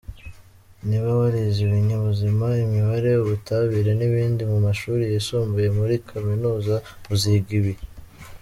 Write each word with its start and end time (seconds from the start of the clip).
Niba 0.87 1.09
warize 1.19 1.57
Ibinyabuzima, 1.67 2.45
Imibare, 2.65 3.11
Ubutabire 3.17 3.91
n’ibindi 3.95 4.41
mu 4.51 4.57
mashuri 4.65 5.03
yisumbuye, 5.13 5.67
muri 5.77 5.95
Kaminuza 6.09 6.75
uziga 7.13 7.51
ibi. 7.59 7.73